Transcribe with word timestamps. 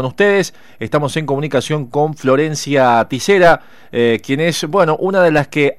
con 0.00 0.06
ustedes. 0.06 0.54
Estamos 0.78 1.16
en 1.16 1.26
comunicación 1.26 1.86
con 1.86 2.14
Florencia 2.14 3.04
Ticera, 3.10 3.62
eh, 3.90 4.20
quien 4.24 4.38
es, 4.38 4.64
bueno, 4.68 4.96
una 5.00 5.24
de 5.24 5.32
las 5.32 5.48
que 5.48 5.76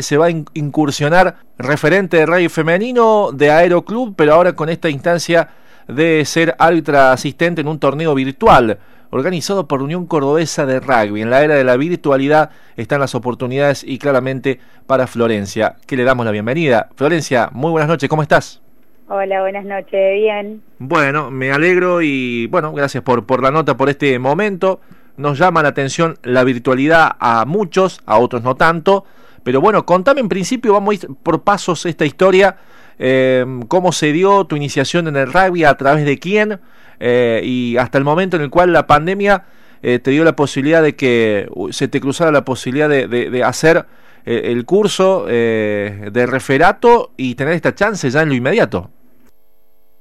se 0.00 0.16
va 0.16 0.26
a 0.28 0.30
incursionar 0.30 1.36
referente 1.58 2.16
de 2.16 2.24
rugby 2.24 2.48
femenino 2.48 3.28
de 3.34 3.50
Aeroclub, 3.50 4.14
pero 4.16 4.32
ahora 4.32 4.54
con 4.54 4.70
esta 4.70 4.88
instancia 4.88 5.50
de 5.86 6.24
ser 6.24 6.56
árbitra 6.58 7.12
asistente 7.12 7.60
en 7.60 7.68
un 7.68 7.78
torneo 7.78 8.14
virtual 8.14 8.78
organizado 9.10 9.68
por 9.68 9.82
Unión 9.82 10.06
Cordobesa 10.06 10.64
de 10.64 10.80
Rugby. 10.80 11.20
En 11.20 11.28
la 11.28 11.44
era 11.44 11.54
de 11.56 11.64
la 11.64 11.76
virtualidad 11.76 12.48
están 12.78 13.00
las 13.00 13.14
oportunidades 13.14 13.84
y 13.84 13.98
claramente 13.98 14.58
para 14.86 15.06
Florencia, 15.06 15.76
que 15.86 15.98
le 15.98 16.04
damos 16.04 16.24
la 16.24 16.32
bienvenida. 16.32 16.88
Florencia, 16.96 17.50
muy 17.52 17.72
buenas 17.72 17.90
noches, 17.90 18.08
¿cómo 18.08 18.22
estás? 18.22 18.62
Hola, 19.10 19.40
buenas 19.40 19.64
noches, 19.64 20.14
bien. 20.16 20.60
Bueno, 20.78 21.30
me 21.30 21.50
alegro 21.50 22.02
y 22.02 22.46
bueno, 22.48 22.74
gracias 22.74 23.02
por, 23.02 23.24
por 23.24 23.42
la 23.42 23.50
nota, 23.50 23.74
por 23.74 23.88
este 23.88 24.18
momento. 24.18 24.82
Nos 25.16 25.38
llama 25.38 25.62
la 25.62 25.70
atención 25.70 26.18
la 26.22 26.44
virtualidad 26.44 27.12
a 27.18 27.46
muchos, 27.46 28.02
a 28.04 28.18
otros 28.18 28.42
no 28.42 28.56
tanto. 28.56 29.06
Pero 29.44 29.62
bueno, 29.62 29.86
contame 29.86 30.20
en 30.20 30.28
principio, 30.28 30.74
vamos 30.74 30.90
a 30.90 30.94
ir 30.94 31.08
por 31.22 31.42
pasos 31.42 31.86
esta 31.86 32.04
historia. 32.04 32.58
Eh, 32.98 33.46
¿Cómo 33.68 33.92
se 33.92 34.12
dio 34.12 34.44
tu 34.44 34.56
iniciación 34.56 35.08
en 35.08 35.16
el 35.16 35.32
rugby? 35.32 35.64
¿A 35.64 35.74
través 35.78 36.04
de 36.04 36.18
quién? 36.18 36.60
Eh, 37.00 37.40
y 37.42 37.78
hasta 37.78 37.96
el 37.96 38.04
momento 38.04 38.36
en 38.36 38.42
el 38.42 38.50
cual 38.50 38.74
la 38.74 38.86
pandemia 38.86 39.44
eh, 39.82 40.00
te 40.00 40.10
dio 40.10 40.22
la 40.22 40.36
posibilidad 40.36 40.82
de 40.82 40.96
que 40.96 41.48
se 41.70 41.88
te 41.88 41.98
cruzara 41.98 42.30
la 42.30 42.44
posibilidad 42.44 42.90
de, 42.90 43.08
de 43.08 43.42
hacer 43.42 43.86
el 44.26 44.66
curso 44.66 45.24
de 45.24 46.26
referato 46.28 47.12
y 47.16 47.34
tener 47.34 47.54
esta 47.54 47.74
chance 47.74 48.10
ya 48.10 48.20
en 48.20 48.28
lo 48.28 48.34
inmediato. 48.34 48.90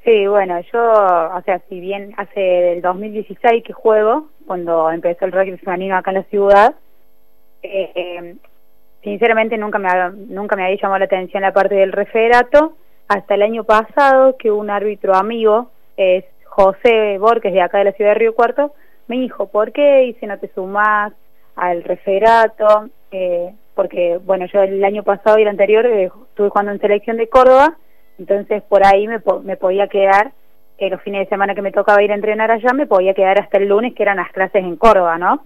Sí, 0.07 0.25
bueno, 0.25 0.57
yo, 0.71 0.79
o 0.79 1.41
sea, 1.41 1.59
si 1.67 1.81
bien 1.81 2.13
hace 2.15 2.71
el 2.71 2.81
2016 2.81 3.61
que 3.61 3.73
juego, 3.73 4.29
cuando 4.45 4.89
empezó 4.89 5.25
el 5.25 5.33
rugby 5.33 5.57
femenino 5.57 5.97
acá 5.97 6.11
en 6.11 6.17
la 6.19 6.23
ciudad, 6.23 6.75
eh, 7.61 8.37
sinceramente 9.03 9.57
nunca 9.57 9.79
me, 9.79 9.89
nunca 10.29 10.55
me 10.55 10.63
había 10.63 10.77
llamado 10.77 10.99
la 10.99 11.05
atención 11.05 11.41
la 11.41 11.51
parte 11.51 11.75
del 11.75 11.91
referato, 11.91 12.77
hasta 13.09 13.35
el 13.35 13.41
año 13.41 13.65
pasado 13.65 14.37
que 14.37 14.49
un 14.49 14.69
árbitro 14.69 15.13
amigo, 15.13 15.71
es 15.97 16.23
José 16.45 17.17
Borges 17.17 17.51
de 17.51 17.61
acá 17.61 17.79
de 17.79 17.83
la 17.83 17.91
ciudad 17.91 18.11
de 18.11 18.19
Río 18.19 18.33
Cuarto, 18.33 18.71
me 19.07 19.17
dijo, 19.17 19.47
¿por 19.47 19.73
qué 19.73 20.03
dice 20.05 20.25
no 20.25 20.39
te 20.39 20.47
sumás 20.55 21.11
al 21.57 21.83
referato? 21.83 22.87
Eh, 23.11 23.53
porque, 23.75 24.21
bueno, 24.23 24.45
yo 24.45 24.63
el 24.63 24.81
año 24.85 25.03
pasado 25.03 25.37
y 25.37 25.41
el 25.41 25.49
anterior 25.49 25.85
eh, 25.85 26.09
estuve 26.29 26.47
jugando 26.47 26.71
en 26.71 26.79
selección 26.79 27.17
de 27.17 27.27
Córdoba, 27.27 27.75
entonces 28.19 28.63
por 28.63 28.85
ahí 28.85 29.07
me, 29.07 29.19
podía 29.19 29.87
quedar, 29.87 30.31
que 30.77 30.89
los 30.89 31.01
fines 31.01 31.21
de 31.21 31.29
semana 31.29 31.55
que 31.55 31.61
me 31.61 31.71
tocaba 31.71 32.03
ir 32.03 32.11
a 32.11 32.15
entrenar 32.15 32.51
allá, 32.51 32.71
me 32.73 32.85
podía 32.85 33.13
quedar 33.13 33.39
hasta 33.39 33.57
el 33.57 33.67
lunes, 33.67 33.93
que 33.93 34.03
eran 34.03 34.17
las 34.17 34.31
clases 34.31 34.63
en 34.63 34.75
Córdoba, 34.75 35.17
¿no? 35.17 35.43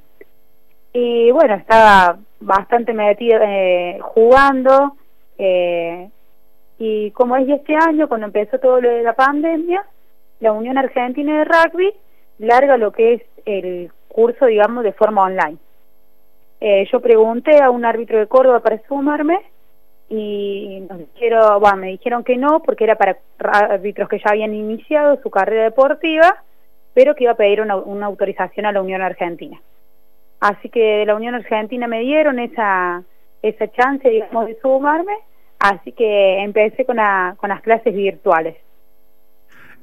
Y 0.93 1.31
bueno, 1.31 1.55
estaba 1.55 2.17
bastante 2.39 2.93
metida 2.93 3.39
eh, 3.41 3.99
jugando, 4.01 4.97
eh, 5.37 6.09
y 6.77 7.11
como 7.11 7.37
es 7.37 7.47
este 7.47 7.75
año, 7.75 8.09
cuando 8.09 8.27
empezó 8.27 8.59
todo 8.59 8.81
lo 8.81 8.89
de 8.89 9.03
la 9.03 9.13
pandemia, 9.13 9.85
la 10.39 10.51
Unión 10.51 10.77
Argentina 10.77 11.39
de 11.39 11.45
Rugby 11.45 11.93
larga 12.39 12.77
lo 12.77 12.91
que 12.91 13.13
es 13.13 13.21
el 13.45 13.91
curso, 14.07 14.45
digamos, 14.45 14.83
de 14.83 14.93
forma 14.93 15.23
online. 15.23 15.57
Eh, 16.59 16.87
yo 16.91 16.99
pregunté 16.99 17.61
a 17.61 17.69
un 17.69 17.85
árbitro 17.85 18.19
de 18.19 18.27
Córdoba 18.27 18.59
para 18.59 18.81
sumarme 18.87 19.39
y 20.11 20.85
nos 20.89 20.99
dijeron, 20.99 21.61
bueno, 21.61 21.77
me 21.77 21.87
dijeron 21.87 22.25
que 22.25 22.35
no 22.35 22.61
porque 22.61 22.83
era 22.83 22.95
para 22.95 23.17
árbitros 23.39 24.09
que 24.09 24.19
ya 24.19 24.31
habían 24.31 24.53
iniciado 24.53 25.17
su 25.23 25.31
carrera 25.31 25.63
deportiva, 25.63 26.43
pero 26.93 27.15
que 27.15 27.23
iba 27.23 27.31
a 27.31 27.37
pedir 27.37 27.61
una, 27.61 28.05
autorización 28.05 28.65
a 28.65 28.73
la 28.73 28.81
Unión 28.81 29.01
Argentina. 29.01 29.61
Así 30.41 30.67
que 30.67 31.05
la 31.05 31.15
Unión 31.15 31.33
Argentina 31.33 31.87
me 31.87 32.01
dieron 32.01 32.39
esa, 32.39 33.03
esa 33.41 33.71
chance, 33.71 34.09
digamos, 34.09 34.47
de 34.47 34.57
sumarme, 34.61 35.13
así 35.59 35.93
que 35.93 36.43
empecé 36.43 36.83
con, 36.83 36.97
con 37.37 37.49
las 37.49 37.61
clases 37.61 37.95
virtuales. 37.95 38.57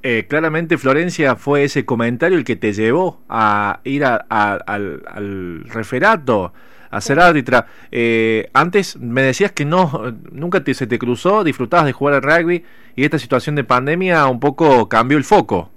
Eh, 0.02 0.26
claramente, 0.28 0.76
Florencia, 0.76 1.36
fue 1.36 1.64
ese 1.64 1.86
comentario 1.86 2.36
el 2.36 2.44
que 2.44 2.56
te 2.56 2.74
llevó 2.74 3.20
a 3.30 3.80
ir 3.84 4.04
al, 4.04 4.24
al 4.28 5.64
referato 5.64 6.52
a 6.90 7.00
ser 7.00 7.20
árbitra. 7.20 7.66
Eh, 7.90 8.48
antes 8.52 8.96
me 8.96 9.22
decías 9.22 9.52
que 9.52 9.64
no, 9.64 10.14
nunca 10.32 10.62
te, 10.64 10.74
se 10.74 10.86
te 10.86 10.98
cruzó, 10.98 11.44
disfrutabas 11.44 11.86
de 11.86 11.92
jugar 11.92 12.14
al 12.14 12.22
rugby 12.22 12.64
y 12.96 13.04
esta 13.04 13.18
situación 13.18 13.54
de 13.54 13.64
pandemia 13.64 14.26
un 14.26 14.40
poco 14.40 14.88
cambió 14.88 15.18
el 15.18 15.24
foco. 15.24 15.70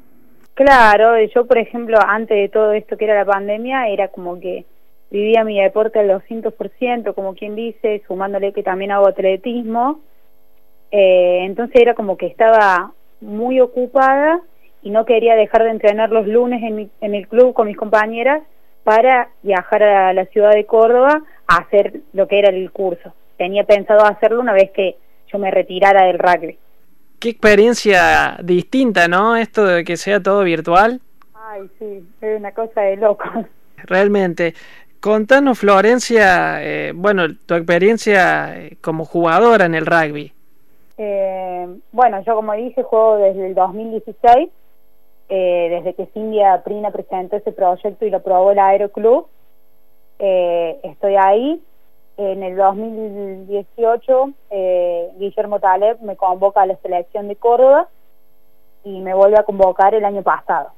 Claro, 0.53 1.17
yo 1.33 1.45
por 1.47 1.57
ejemplo, 1.57 1.97
antes 2.05 2.37
de 2.37 2.49
todo 2.49 2.73
esto 2.73 2.97
que 2.97 3.05
era 3.05 3.15
la 3.15 3.25
pandemia, 3.25 3.87
era 3.87 4.09
como 4.09 4.39
que 4.39 4.65
vivía 5.09 5.43
mi 5.43 5.59
deporte 5.61 5.99
al 5.99 6.09
200%, 6.09 7.13
como 7.13 7.35
quien 7.35 7.55
dice, 7.55 8.01
sumándole 8.07 8.53
que 8.53 8.63
también 8.63 8.91
hago 8.91 9.07
atletismo. 9.07 10.01
Eh, 10.91 11.45
entonces 11.45 11.81
era 11.81 11.93
como 11.93 12.17
que 12.17 12.27
estaba 12.27 12.91
muy 13.21 13.59
ocupada 13.59 14.41
y 14.81 14.89
no 14.89 15.05
quería 15.05 15.35
dejar 15.35 15.63
de 15.63 15.71
entrenar 15.71 16.09
los 16.11 16.27
lunes 16.27 16.61
en, 16.63 16.89
en 17.01 17.15
el 17.15 17.27
club 17.27 17.53
con 17.53 17.67
mis 17.67 17.77
compañeras 17.77 18.41
para 18.83 19.29
viajar 19.43 19.83
a 19.83 20.13
la 20.13 20.25
ciudad 20.25 20.51
de 20.51 20.65
Córdoba 20.65 21.21
a 21.47 21.57
hacer 21.57 22.01
lo 22.13 22.27
que 22.27 22.39
era 22.39 22.49
el 22.49 22.71
curso. 22.71 23.13
Tenía 23.37 23.63
pensado 23.63 24.05
hacerlo 24.05 24.39
una 24.39 24.53
vez 24.53 24.71
que 24.71 24.97
yo 25.31 25.39
me 25.39 25.51
retirara 25.51 26.05
del 26.05 26.19
rugby. 26.19 26.57
Qué 27.19 27.29
experiencia 27.29 28.37
distinta, 28.43 29.07
¿no? 29.07 29.35
Esto 29.35 29.65
de 29.65 29.83
que 29.83 29.97
sea 29.97 30.21
todo 30.21 30.43
virtual. 30.43 31.01
Ay, 31.33 31.69
sí, 31.77 32.03
es 32.21 32.39
una 32.39 32.51
cosa 32.51 32.81
de 32.81 32.97
loco. 32.97 33.25
Realmente. 33.77 34.53
Contanos, 34.99 35.59
Florencia, 35.59 36.63
eh, 36.63 36.93
bueno, 36.93 37.23
tu 37.45 37.55
experiencia 37.55 38.55
eh, 38.55 38.77
como 38.81 39.03
jugadora 39.05 39.65
en 39.65 39.73
el 39.73 39.85
rugby. 39.85 40.31
Eh, 40.97 41.67
bueno, 41.91 42.21
yo 42.23 42.35
como 42.35 42.53
dije, 42.53 42.83
juego 42.83 43.17
desde 43.17 43.47
el 43.47 43.55
2016 43.55 44.49
eh, 45.33 45.69
desde 45.69 45.93
que 45.93 46.07
Cindia 46.07 46.61
Prina 46.61 46.91
presentó 46.91 47.37
ese 47.37 47.53
proyecto 47.53 48.05
y 48.05 48.09
lo 48.09 48.17
aprobó 48.17 48.51
el 48.51 48.59
Aeroclub, 48.59 49.27
eh, 50.19 50.77
estoy 50.83 51.15
ahí. 51.15 51.63
En 52.17 52.43
el 52.43 52.57
2018, 52.57 54.31
eh, 54.49 55.09
Guillermo 55.17 55.61
Taleb 55.61 56.01
me 56.01 56.17
convoca 56.17 56.61
a 56.61 56.65
la 56.65 56.75
selección 56.81 57.29
de 57.29 57.37
Córdoba 57.37 57.87
y 58.83 58.99
me 58.99 59.13
vuelve 59.13 59.39
a 59.39 59.43
convocar 59.43 59.95
el 59.95 60.03
año 60.03 60.21
pasado. 60.21 60.71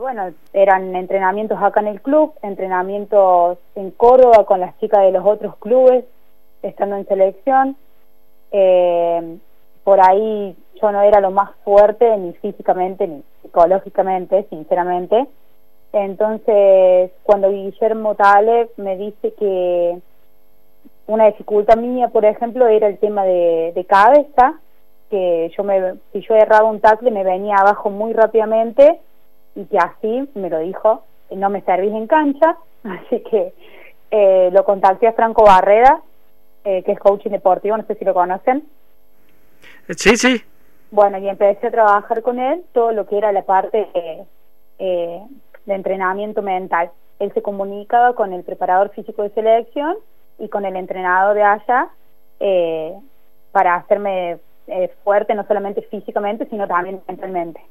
bueno, 0.00 0.32
eran 0.52 0.96
entrenamientos 0.96 1.62
acá 1.62 1.78
en 1.80 1.86
el 1.86 2.02
club, 2.02 2.34
entrenamientos 2.42 3.58
en 3.76 3.92
Córdoba 3.92 4.44
con 4.44 4.58
las 4.58 4.76
chicas 4.80 5.02
de 5.02 5.12
los 5.12 5.24
otros 5.24 5.56
clubes, 5.58 6.04
estando 6.62 6.96
en 6.96 7.06
selección. 7.06 7.76
Por 9.84 10.00
ahí 10.00 10.56
yo 10.80 10.92
no 10.92 11.02
era 11.02 11.20
lo 11.20 11.30
más 11.30 11.50
fuerte 11.64 12.16
ni 12.16 12.32
físicamente 12.34 13.06
ni 13.06 13.22
psicológicamente, 13.42 14.46
sinceramente. 14.50 15.26
Entonces, 15.92 17.10
cuando 17.22 17.50
Guillermo 17.50 18.14
Taleb 18.14 18.70
me 18.76 18.96
dice 18.96 19.34
que 19.34 19.98
una 21.06 21.26
dificultad 21.26 21.76
mía, 21.76 22.08
por 22.08 22.24
ejemplo, 22.24 22.66
era 22.66 22.86
el 22.86 22.98
tema 22.98 23.24
de, 23.24 23.86
cabeza, 23.88 24.58
que 25.10 25.52
yo 25.56 25.64
me, 25.64 25.94
si 26.12 26.22
yo 26.22 26.34
erraba 26.34 26.70
un 26.70 26.80
tackle 26.80 27.10
me 27.10 27.24
venía 27.24 27.56
abajo 27.56 27.90
muy 27.90 28.14
rápidamente 28.14 29.00
y 29.54 29.64
que 29.66 29.78
así 29.78 30.28
me 30.34 30.48
lo 30.48 30.58
dijo, 30.60 31.02
no 31.30 31.50
me 31.50 31.60
servís 31.62 31.92
en 31.92 32.06
cancha, 32.06 32.56
así 32.84 33.20
que 33.20 33.52
eh, 34.10 34.50
lo 34.52 34.64
contacté 34.64 35.06
a 35.06 35.12
Franco 35.12 35.44
Barreda, 35.44 36.00
eh, 36.64 36.82
que 36.82 36.92
es 36.92 36.98
coaching 36.98 37.30
deportivo, 37.30 37.76
no 37.76 37.84
sé 37.84 37.94
si 37.96 38.04
lo 38.04 38.14
conocen. 38.14 38.64
Sí, 39.88 40.16
sí, 40.16 40.42
bueno, 40.92 41.16
y 41.16 41.26
empecé 41.26 41.68
a 41.68 41.70
trabajar 41.70 42.22
con 42.22 42.38
él 42.38 42.62
todo 42.74 42.92
lo 42.92 43.06
que 43.06 43.16
era 43.16 43.32
la 43.32 43.42
parte 43.42 43.88
eh, 44.78 45.20
de 45.64 45.74
entrenamiento 45.74 46.42
mental. 46.42 46.90
Él 47.18 47.32
se 47.32 47.40
comunicaba 47.40 48.14
con 48.14 48.34
el 48.34 48.44
preparador 48.44 48.90
físico 48.90 49.22
de 49.22 49.30
selección 49.30 49.96
y 50.38 50.50
con 50.50 50.66
el 50.66 50.76
entrenador 50.76 51.34
de 51.34 51.42
allá 51.42 51.88
eh, 52.40 52.92
para 53.52 53.76
hacerme 53.76 54.36
eh, 54.66 54.90
fuerte 55.02 55.34
no 55.34 55.46
solamente 55.46 55.80
físicamente, 55.80 56.46
sino 56.50 56.68
también 56.68 57.00
mentalmente. 57.08 57.62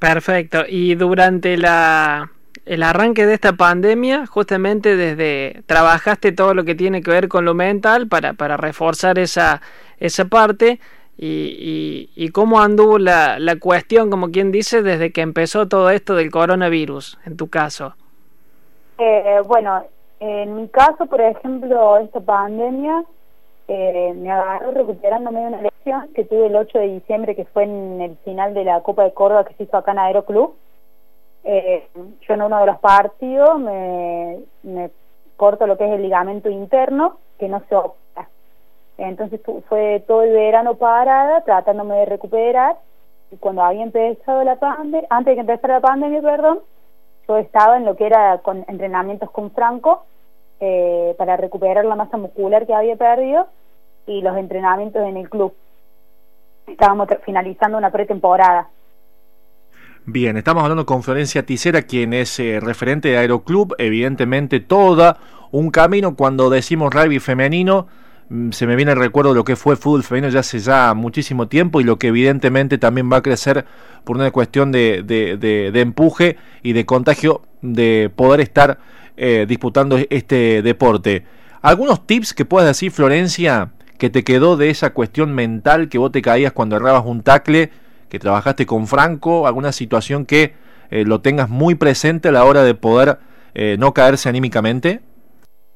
Perfecto. 0.00 0.64
Y 0.68 0.96
durante 0.96 1.56
la 1.56 2.28
el 2.66 2.82
arranque 2.82 3.24
de 3.24 3.34
esta 3.34 3.52
pandemia, 3.52 4.26
justamente 4.26 4.96
desde 4.96 5.62
trabajaste 5.66 6.32
todo 6.32 6.54
lo 6.54 6.64
que 6.64 6.74
tiene 6.74 7.02
que 7.02 7.10
ver 7.12 7.28
con 7.28 7.44
lo 7.44 7.54
mental 7.54 8.08
para, 8.08 8.32
para 8.32 8.56
reforzar 8.56 9.20
esa, 9.20 9.62
esa 9.98 10.24
parte 10.24 10.80
y, 11.22 12.08
y, 12.16 12.30
cómo 12.30 12.60
anduvo 12.60 12.98
la, 12.98 13.38
la, 13.38 13.58
cuestión, 13.58 14.08
como 14.08 14.30
quien 14.30 14.50
dice, 14.50 14.80
desde 14.80 15.12
que 15.12 15.20
empezó 15.20 15.68
todo 15.68 15.90
esto 15.90 16.14
del 16.14 16.30
coronavirus, 16.30 17.18
en 17.26 17.36
tu 17.36 17.50
caso. 17.50 17.94
Eh, 18.96 19.42
bueno, 19.46 19.84
en 20.18 20.56
mi 20.56 20.68
caso, 20.68 21.04
por 21.04 21.20
ejemplo, 21.20 21.98
esta 21.98 22.20
pandemia 22.20 23.04
eh, 23.68 24.14
me 24.16 24.30
agarró 24.30 24.70
recuperándome 24.70 25.40
de 25.40 25.46
una 25.46 25.62
lesión 25.62 26.08
que 26.14 26.24
tuve 26.24 26.46
el 26.46 26.56
8 26.56 26.78
de 26.78 26.88
diciembre, 26.88 27.36
que 27.36 27.44
fue 27.44 27.64
en 27.64 28.00
el 28.00 28.16
final 28.24 28.54
de 28.54 28.64
la 28.64 28.80
Copa 28.80 29.04
de 29.04 29.12
Córdoba 29.12 29.44
que 29.44 29.54
se 29.54 29.64
hizo 29.64 29.76
acá 29.76 29.92
en 29.92 29.98
Aeroclub. 29.98 30.54
eh, 31.44 31.86
yo 31.94 32.34
en 32.34 32.42
uno 32.42 32.60
de 32.60 32.66
los 32.66 32.78
partidos 32.78 33.58
me, 33.58 34.38
me 34.62 34.90
corto 35.36 35.66
lo 35.66 35.76
que 35.76 35.84
es 35.84 35.92
el 35.92 36.02
ligamento 36.02 36.48
interno, 36.48 37.18
que 37.38 37.48
no 37.48 37.62
se. 37.68 37.76
Entonces 39.00 39.40
fue 39.66 40.04
todo 40.06 40.22
el 40.22 40.32
verano 40.32 40.74
parada, 40.74 41.40
tratándome 41.42 41.94
de 41.96 42.04
recuperar, 42.04 42.76
y 43.30 43.36
cuando 43.36 43.62
había 43.62 43.82
empezado 43.82 44.44
la 44.44 44.56
pandemia, 44.56 45.06
antes 45.08 45.32
de 45.32 45.34
que 45.36 45.40
empezara 45.40 45.74
la 45.74 45.80
pandemia, 45.80 46.20
perdón, 46.20 46.60
yo 47.26 47.38
estaba 47.38 47.78
en 47.78 47.86
lo 47.86 47.96
que 47.96 48.04
era 48.04 48.38
con 48.38 48.62
entrenamientos 48.68 49.30
con 49.30 49.52
Franco, 49.52 50.04
eh, 50.60 51.14
para 51.16 51.38
recuperar 51.38 51.86
la 51.86 51.96
masa 51.96 52.18
muscular 52.18 52.66
que 52.66 52.74
había 52.74 52.96
perdido, 52.96 53.46
y 54.06 54.20
los 54.20 54.36
entrenamientos 54.36 55.02
en 55.02 55.16
el 55.16 55.30
club. 55.30 55.54
Estábamos 56.66 57.08
finalizando 57.24 57.78
una 57.78 57.90
pretemporada. 57.90 58.68
Bien, 60.04 60.36
estamos 60.36 60.62
hablando 60.62 60.84
con 60.84 61.02
Florencia 61.02 61.46
Ticera, 61.46 61.82
quien 61.82 62.12
es 62.12 62.38
eh, 62.38 62.60
referente 62.60 63.08
de 63.08 63.16
Aeroclub, 63.16 63.74
evidentemente 63.78 64.60
toda 64.60 65.16
un 65.52 65.70
camino 65.70 66.16
cuando 66.16 66.50
decimos 66.50 66.92
rugby 66.92 67.18
femenino, 67.18 67.86
se 68.50 68.66
me 68.66 68.76
viene 68.76 68.92
el 68.92 68.98
recuerdo 68.98 69.30
de 69.30 69.36
lo 69.36 69.44
que 69.44 69.56
fue 69.56 69.76
fútbol 69.76 70.04
femenino 70.04 70.32
ya 70.32 70.40
hace 70.40 70.58
ya 70.60 70.94
muchísimo 70.94 71.48
tiempo 71.48 71.80
y 71.80 71.84
lo 71.84 71.98
que 71.98 72.08
evidentemente 72.08 72.78
también 72.78 73.10
va 73.12 73.18
a 73.18 73.22
crecer 73.22 73.64
por 74.04 74.16
una 74.16 74.30
cuestión 74.30 74.70
de, 74.72 75.02
de, 75.02 75.80
empuje 75.80 76.36
y 76.62 76.72
de 76.72 76.86
contagio 76.86 77.42
de 77.60 78.10
poder 78.14 78.40
estar 78.40 78.78
eh, 79.16 79.46
disputando 79.48 79.98
este 80.10 80.62
deporte. 80.62 81.24
¿Algunos 81.60 82.06
tips 82.06 82.32
que 82.32 82.44
puedas 82.44 82.68
decir, 82.68 82.92
Florencia, 82.92 83.72
que 83.98 84.10
te 84.10 84.24
quedó 84.24 84.56
de 84.56 84.70
esa 84.70 84.90
cuestión 84.90 85.34
mental 85.34 85.88
que 85.88 85.98
vos 85.98 86.12
te 86.12 86.22
caías 86.22 86.52
cuando 86.52 86.76
errabas 86.76 87.04
un 87.04 87.22
tacle? 87.22 87.70
que 88.10 88.18
trabajaste 88.18 88.66
con 88.66 88.86
Franco, 88.86 89.46
alguna 89.46 89.72
situación 89.72 90.26
que 90.26 90.54
eh, 90.90 91.04
lo 91.04 91.20
tengas 91.20 91.48
muy 91.48 91.76
presente 91.76 92.28
a 92.28 92.32
la 92.32 92.44
hora 92.44 92.64
de 92.64 92.74
poder 92.74 93.20
eh, 93.54 93.76
no 93.78 93.94
caerse 93.94 94.28
anímicamente? 94.28 95.00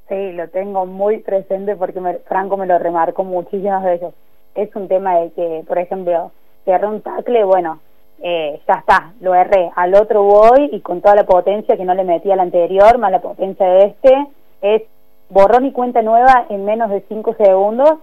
Sí, 0.08 0.32
lo 0.32 0.48
tengo 0.48 0.86
muy 0.86 1.18
presente 1.18 1.76
porque 1.76 2.00
Franco 2.26 2.56
me 2.56 2.66
lo 2.66 2.78
remarcó 2.78 3.24
muchísimas 3.24 3.82
veces. 3.82 4.12
Es 4.54 4.74
un 4.76 4.88
tema 4.88 5.18
de 5.18 5.32
que, 5.32 5.64
por 5.66 5.78
ejemplo, 5.78 6.30
erré 6.66 6.86
un 6.86 7.00
tacle, 7.00 7.44
bueno, 7.44 7.80
eh, 8.22 8.60
ya 8.68 8.74
está, 8.74 9.12
lo 9.20 9.34
erré. 9.34 9.70
Al 9.76 9.94
otro 9.94 10.22
voy 10.22 10.68
y 10.72 10.80
con 10.80 11.00
toda 11.00 11.14
la 11.14 11.24
potencia 11.24 11.76
que 11.76 11.84
no 11.84 11.94
le 11.94 12.04
metí 12.04 12.30
al 12.30 12.40
anterior, 12.40 12.98
más 12.98 13.10
la 13.10 13.20
potencia 13.20 13.66
de 13.66 13.86
este, 13.86 14.26
es 14.60 14.82
borrón 15.30 15.66
y 15.66 15.72
cuenta 15.72 16.02
nueva 16.02 16.46
en 16.50 16.64
menos 16.64 16.90
de 16.90 17.02
cinco 17.08 17.34
segundos 17.34 17.98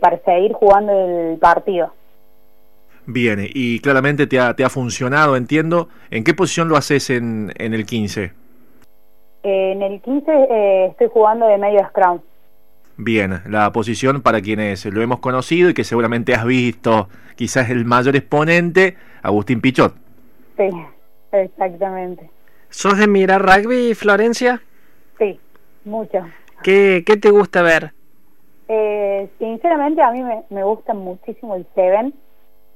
para 0.00 0.18
seguir 0.24 0.52
jugando 0.54 0.92
el 0.92 1.38
partido 1.38 1.92
viene 3.06 3.50
y 3.52 3.80
claramente 3.80 4.26
te 4.26 4.38
ha, 4.38 4.54
te 4.54 4.64
ha 4.64 4.70
funcionado, 4.70 5.36
entiendo. 5.36 5.88
¿En 6.10 6.24
qué 6.24 6.34
posición 6.34 6.68
lo 6.68 6.76
haces 6.76 7.10
en, 7.10 7.52
en 7.56 7.74
el 7.74 7.86
15? 7.86 8.32
En 9.42 9.82
el 9.82 10.00
15 10.00 10.30
eh, 10.30 10.86
estoy 10.86 11.08
jugando 11.12 11.46
de 11.46 11.58
medio 11.58 11.86
scrum. 11.88 12.20
Bien, 12.96 13.40
la 13.46 13.72
posición 13.72 14.22
para 14.22 14.40
quienes 14.40 14.84
lo 14.86 15.00
hemos 15.02 15.20
conocido 15.20 15.70
y 15.70 15.74
que 15.74 15.84
seguramente 15.84 16.34
has 16.34 16.44
visto, 16.44 17.08
quizás 17.36 17.70
el 17.70 17.84
mayor 17.84 18.16
exponente, 18.16 18.96
Agustín 19.22 19.60
Pichot. 19.60 19.94
Sí, 20.56 20.68
exactamente. 21.32 22.30
¿Sos 22.68 22.98
de 22.98 23.06
mirar 23.06 23.42
rugby, 23.42 23.94
Florencia? 23.94 24.62
Sí, 25.18 25.40
mucho. 25.84 26.26
¿Qué, 26.62 27.02
qué 27.04 27.16
te 27.16 27.30
gusta 27.30 27.62
ver? 27.62 27.92
Eh, 28.68 29.28
sinceramente 29.38 30.00
a 30.02 30.10
mí 30.10 30.22
me, 30.22 30.42
me 30.50 30.62
gusta 30.62 30.94
muchísimo 30.94 31.56
el 31.56 31.66
Seven 31.74 32.14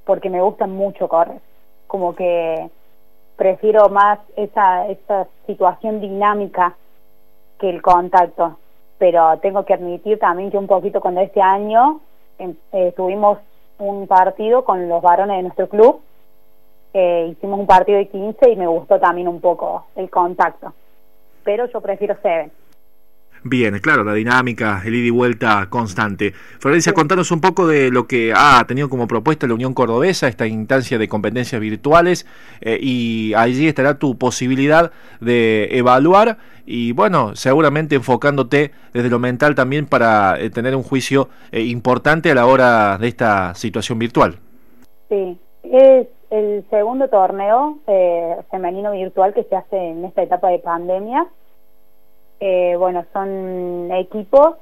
porque 0.05 0.29
me 0.29 0.41
gusta 0.41 0.67
mucho 0.67 1.07
correr. 1.07 1.39
Como 1.87 2.15
que 2.15 2.69
prefiero 3.37 3.87
más 3.89 4.19
esa, 4.35 4.87
esa 4.87 5.27
situación 5.45 6.01
dinámica 6.01 6.75
que 7.59 7.69
el 7.69 7.81
contacto. 7.81 8.57
Pero 8.97 9.37
tengo 9.39 9.63
que 9.63 9.75
admitir 9.75 10.19
también 10.19 10.51
que 10.51 10.57
un 10.57 10.67
poquito 10.67 10.99
cuando 10.99 11.21
este 11.21 11.41
año 11.41 12.01
em, 12.39 12.55
eh, 12.73 12.91
tuvimos 12.97 13.37
un 13.77 14.07
partido 14.07 14.65
con 14.65 14.89
los 14.89 15.01
varones 15.01 15.37
de 15.37 15.43
nuestro 15.43 15.69
club, 15.69 16.01
eh, 16.93 17.27
hicimos 17.31 17.59
un 17.59 17.67
partido 17.67 17.99
de 17.99 18.07
15 18.07 18.49
y 18.49 18.55
me 18.55 18.65
gustó 18.65 18.99
también 18.99 19.27
un 19.27 19.39
poco 19.39 19.85
el 19.95 20.09
contacto. 20.09 20.73
Pero 21.43 21.67
yo 21.67 21.79
prefiero 21.79 22.17
Seven. 22.21 22.51
Bien, 23.49 23.79
claro, 23.79 24.03
la 24.03 24.13
dinámica, 24.13 24.81
el 24.83 24.93
ida 24.93 25.07
y 25.07 25.09
vuelta 25.09 25.67
constante. 25.69 26.33
Florencia, 26.59 26.91
contanos 26.91 27.31
un 27.31 27.39
poco 27.39 27.65
de 27.65 27.91
lo 27.91 28.05
que 28.05 28.33
ha 28.35 28.61
tenido 28.67 28.89
como 28.89 29.07
propuesta 29.07 29.47
la 29.47 29.53
Unión 29.53 29.73
Cordobesa, 29.73 30.27
esta 30.27 30.47
instancia 30.47 30.97
de 30.97 31.07
competencias 31.07 31.61
virtuales, 31.61 32.27
eh, 32.59 32.77
y 32.81 33.33
allí 33.35 33.69
estará 33.69 33.99
tu 33.99 34.17
posibilidad 34.17 34.91
de 35.21 35.69
evaluar 35.77 36.39
y, 36.65 36.91
bueno, 36.91 37.37
seguramente 37.37 37.95
enfocándote 37.95 38.71
desde 38.91 39.09
lo 39.09 39.17
mental 39.17 39.55
también 39.55 39.85
para 39.85 40.37
eh, 40.37 40.49
tener 40.49 40.75
un 40.75 40.83
juicio 40.83 41.29
eh, 41.53 41.61
importante 41.61 42.29
a 42.31 42.35
la 42.35 42.47
hora 42.47 42.97
de 42.97 43.07
esta 43.07 43.55
situación 43.55 43.97
virtual. 43.97 44.39
Sí, 45.07 45.39
es 45.63 46.07
el 46.31 46.65
segundo 46.69 47.07
torneo 47.07 47.79
femenino 48.51 48.91
virtual 48.91 49.33
que 49.33 49.45
se 49.45 49.55
hace 49.55 49.77
en 49.77 50.03
esta 50.03 50.23
etapa 50.23 50.49
de 50.49 50.59
pandemia 50.59 51.25
eh, 52.39 52.75
bueno, 52.77 53.05
son 53.13 53.91
equipos 53.91 54.55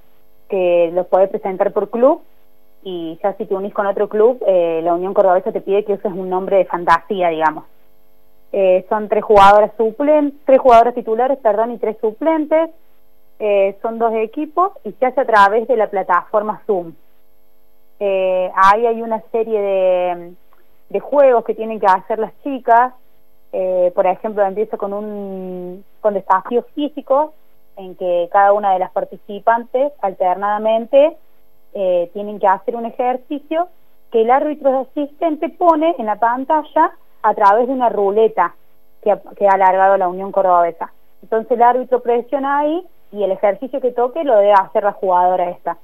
que 0.50 0.92
los 0.94 1.08
puedes 1.08 1.30
presentar 1.30 1.74
por 1.74 1.90
club 1.90 2.22
y 2.86 3.20
ya 3.22 3.34
si 3.34 3.48
te 3.48 3.56
unís 3.56 3.74
con 3.74 3.88
otro 3.88 4.08
club, 4.08 4.42
eh, 4.46 4.80
la 4.84 4.94
Unión 4.94 5.16
Cordobesa 5.16 5.52
te 5.52 5.60
pide 5.60 5.84
que 5.84 5.94
uses 5.94 6.12
un 6.12 6.30
nombre 6.30 6.58
de 6.58 6.66
fantasía, 6.66 7.30
digamos. 7.30 7.66
Eh, 8.52 8.86
son 8.88 9.10
tres 9.10 9.24
jugadoras 9.24 9.72
suplentes, 9.76 10.40
tres 10.46 10.60
jugadoras 10.60 10.94
titulares, 10.94 11.40
perdón, 11.40 11.72
y 11.72 11.80
tres 11.80 11.98
suplentes. 12.00 12.70
Eh, 13.40 13.76
son 13.82 13.98
dos 13.98 14.14
equipos 14.14 14.72
y 14.84 14.92
se 14.94 15.06
hace 15.08 15.20
a 15.20 15.26
través 15.26 15.68
de 15.68 15.76
la 15.76 15.88
plataforma 15.88 16.62
Zoom. 16.68 16.94
Ahí 18.00 18.86
hay 18.86 19.02
una 19.02 19.22
serie 19.32 20.36
de, 20.90 21.00
juegos 21.00 21.44
que 21.44 21.56
tienen 21.56 21.80
que 21.80 21.88
hacer 21.88 22.20
las 22.20 22.32
chicas. 22.44 22.94
Por 23.96 24.06
ejemplo, 24.06 24.44
empiezo 24.46 24.78
con 24.78 24.94
un 24.94 25.84
con 26.02 26.14
desafíos 26.14 26.66
físicos 26.76 27.32
en 27.78 27.96
que 27.96 28.30
cada 28.32 28.54
una 28.54 28.74
de 28.74 28.80
las 28.80 28.92
participantes 28.92 29.94
alternadamente 30.02 31.18
eh, 31.74 32.10
tienen 32.14 32.40
que 32.40 32.48
hacer 32.48 32.76
un 32.76 32.86
ejercicio 32.86 33.68
que 34.12 34.22
el 34.22 34.32
árbitro 34.32 34.88
asistente 34.90 35.50
pone 35.50 35.96
en 35.98 36.06
la 36.06 36.18
pantalla 36.18 36.92
a 37.22 37.34
través 37.34 37.68
de 37.68 37.74
una 37.74 37.90
ruleta 37.90 38.56
que 39.02 39.12
ha, 39.12 39.20
que 39.38 39.48
ha 39.48 39.52
alargado 39.52 39.98
la 39.98 40.08
Unión 40.08 40.32
Cordobesa. 40.32 40.94
Entonces 41.22 41.52
el 41.52 41.64
árbitro 41.64 42.02
presiona 42.02 42.60
ahí 42.60 42.86
y 43.12 43.24
el 43.24 43.32
ejercicio 43.32 43.82
que 43.82 43.92
toque 43.92 44.24
lo 44.24 44.38
debe 44.38 44.54
hacer 44.54 44.84
la 44.84 44.94
jugadora 44.94 45.50
esta. 45.50 45.78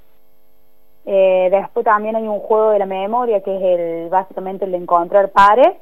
Eh, 1.05 1.49
después 1.51 1.83
también 1.83 2.15
hay 2.15 2.27
un 2.27 2.39
juego 2.39 2.71
de 2.71 2.79
la 2.79 2.85
memoria 2.85 3.41
que 3.41 3.55
es 3.55 3.61
el 3.61 4.09
básicamente 4.09 4.65
el 4.65 4.71
de 4.71 4.77
encontrar 4.77 5.29
pares 5.29 5.75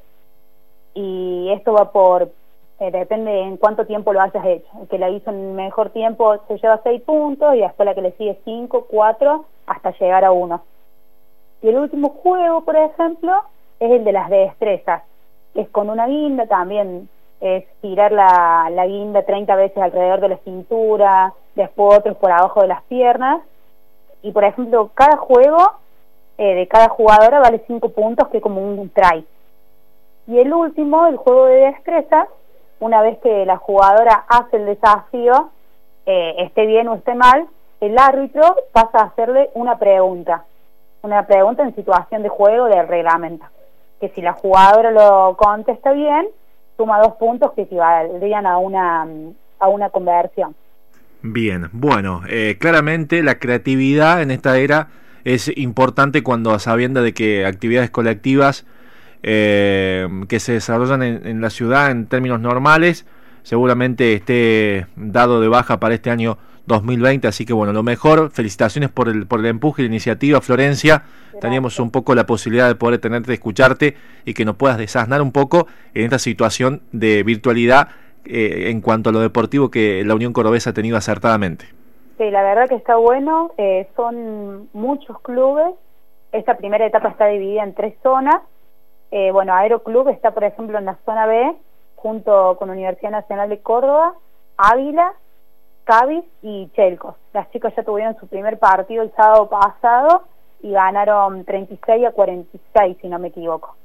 y 0.93 1.51
esto 1.51 1.73
va 1.73 1.91
por 1.91 2.31
eh, 2.79 2.91
depende 2.91 3.41
en 3.41 3.57
cuánto 3.57 3.85
tiempo 3.85 4.13
lo 4.13 4.21
hayas 4.21 4.45
hecho. 4.45 4.67
El 4.81 4.87
que 4.87 4.97
la 4.97 5.09
hizo 5.09 5.29
en 5.29 5.55
mejor 5.55 5.89
tiempo 5.89 6.37
se 6.47 6.57
lleva 6.57 6.79
seis 6.83 7.01
puntos 7.01 7.55
y 7.55 7.59
después 7.59 7.85
la 7.85 7.95
que 7.95 8.01
le 8.01 8.11
sigue 8.13 8.39
cinco, 8.45 8.85
cuatro, 8.89 9.45
hasta 9.67 9.91
llegar 9.97 10.23
a 10.23 10.31
uno. 10.31 10.61
Y 11.61 11.69
el 11.69 11.77
último 11.77 12.09
juego, 12.09 12.61
por 12.61 12.75
ejemplo, 12.75 13.43
es 13.79 13.91
el 13.91 14.03
de 14.03 14.13
las 14.13 14.29
destrezas, 14.29 15.03
es 15.55 15.67
con 15.69 15.89
una 15.89 16.07
guinda 16.07 16.47
también, 16.47 17.09
es 17.41 17.65
tirar 17.81 18.11
la, 18.11 18.69
la 18.71 18.85
guinda 18.85 19.23
30 19.23 19.55
veces 19.55 19.77
alrededor 19.77 20.21
de 20.21 20.29
la 20.29 20.37
cintura, 20.37 21.33
después 21.55 21.99
otros 21.99 22.17
por 22.17 22.31
abajo 22.31 22.61
de 22.61 22.67
las 22.67 22.83
piernas. 22.83 23.41
Y 24.21 24.31
por 24.31 24.43
ejemplo, 24.43 24.91
cada 24.93 25.17
juego 25.17 25.73
eh, 26.37 26.55
de 26.55 26.67
cada 26.67 26.87
jugadora 26.87 27.39
vale 27.39 27.61
cinco 27.67 27.89
puntos, 27.89 28.29
que 28.29 28.37
es 28.37 28.43
como 28.43 28.61
un 28.61 28.89
try. 28.89 29.25
Y 30.27 30.39
el 30.39 30.53
último, 30.53 31.07
el 31.07 31.17
juego 31.17 31.45
de 31.47 31.71
destrezas, 31.71 32.29
una 32.79 33.01
vez 33.01 33.17
que 33.19 33.45
la 33.45 33.57
jugadora 33.57 34.25
hace 34.27 34.57
el 34.57 34.65
desafío, 34.65 35.51
eh, 36.05 36.35
esté 36.39 36.65
bien 36.65 36.87
o 36.87 36.95
esté 36.95 37.15
mal, 37.15 37.47
el 37.81 37.97
árbitro 37.97 38.55
pasa 38.71 38.99
a 38.99 39.05
hacerle 39.05 39.49
una 39.53 39.77
pregunta, 39.77 40.45
una 41.01 41.25
pregunta 41.27 41.63
en 41.63 41.75
situación 41.75 42.23
de 42.23 42.29
juego 42.29 42.65
del 42.65 42.87
reglamento, 42.87 43.45
que 43.99 44.09
si 44.09 44.21
la 44.21 44.33
jugadora 44.33 44.91
lo 44.91 45.35
contesta 45.37 45.91
bien, 45.91 46.27
suma 46.77 46.99
dos 46.99 47.13
puntos 47.15 47.53
que 47.53 47.63
equivaldrían 47.63 48.45
a 48.45 48.57
una, 48.57 49.07
a 49.59 49.67
una 49.67 49.89
conversión. 49.89 50.55
Bien, 51.21 51.69
bueno, 51.73 52.21
eh, 52.29 52.57
claramente 52.59 53.21
la 53.23 53.39
creatividad 53.39 54.21
en 54.21 54.31
esta 54.31 54.57
era 54.57 54.87
es 55.25 55.51
importante 55.57 56.23
cuando 56.23 56.57
sabiendo 56.59 57.01
de 57.01 57.13
que 57.13 57.45
actividades 57.45 57.89
colectivas 57.89 58.65
eh, 59.23 60.07
que 60.27 60.39
se 60.39 60.53
desarrollan 60.53 61.03
en, 61.03 61.41
la 61.41 61.49
ciudad 61.49 61.91
en 61.91 62.07
términos 62.07 62.39
normales. 62.39 63.05
Seguramente 63.43 64.13
esté 64.13 64.87
dado 64.95 65.41
de 65.41 65.47
baja 65.47 65.79
para 65.79 65.95
este 65.95 66.09
año 66.09 66.37
2020. 66.67 67.27
Así 67.27 67.45
que 67.45 67.53
bueno, 67.53 67.73
lo 67.73 67.83
mejor, 67.83 68.31
felicitaciones 68.31 68.89
por 68.89 69.09
el, 69.09 69.27
por 69.27 69.39
el 69.39 69.47
empuje 69.47 69.81
y 69.81 69.85
la 69.85 69.89
iniciativa, 69.89 70.41
Florencia. 70.41 71.03
Teníamos 71.41 71.79
un 71.79 71.89
poco 71.89 72.15
la 72.15 72.25
posibilidad 72.25 72.67
de 72.67 72.75
poder 72.75 72.99
tenerte, 72.99 73.33
escucharte 73.33 73.95
y 74.25 74.33
que 74.33 74.45
nos 74.45 74.55
puedas 74.55 74.77
desasnar 74.77 75.21
un 75.21 75.31
poco 75.31 75.67
en 75.93 76.03
esta 76.03 76.19
situación 76.19 76.81
de 76.91 77.23
virtualidad 77.23 77.89
eh, 78.25 78.69
en 78.69 78.81
cuanto 78.81 79.09
a 79.09 79.13
lo 79.13 79.21
deportivo 79.21 79.71
que 79.71 80.03
la 80.05 80.15
Unión 80.15 80.33
Cordobesa 80.33 80.71
ha 80.71 80.73
tenido 80.73 80.97
acertadamente. 80.97 81.65
Sí, 82.17 82.29
la 82.29 82.43
verdad 82.43 82.67
que 82.67 82.75
está 82.75 82.97
bueno. 82.97 83.51
Eh, 83.57 83.87
son 83.95 84.67
muchos 84.73 85.19
clubes. 85.21 85.73
Esta 86.33 86.57
primera 86.57 86.85
etapa 86.85 87.09
está 87.09 87.27
dividida 87.27 87.63
en 87.63 87.73
tres 87.73 87.95
zonas. 88.03 88.41
Eh, 89.11 89.31
bueno, 89.31 89.53
Aeroclub 89.53 90.09
está, 90.09 90.31
por 90.31 90.43
ejemplo, 90.43 90.77
en 90.77 90.85
la 90.85 90.97
zona 91.05 91.25
B, 91.25 91.55
junto 91.95 92.55
con 92.57 92.69
Universidad 92.69 93.11
Nacional 93.11 93.49
de 93.49 93.59
Córdoba, 93.59 94.15
Águila 94.57 95.13
Cádiz 95.89 96.23
y 96.43 96.69
Chelcos. 96.75 97.15
Las 97.33 97.49
chicas 97.51 97.73
ya 97.75 97.83
tuvieron 97.83 98.15
su 98.19 98.27
primer 98.27 98.59
partido 98.59 99.01
el 99.01 99.11
sábado 99.15 99.49
pasado 99.49 100.23
y 100.61 100.71
ganaron 100.71 101.43
36 101.45 102.05
a 102.05 102.11
46, 102.11 102.97
si 103.01 103.07
no 103.07 103.17
me 103.17 103.29
equivoco. 103.29 103.75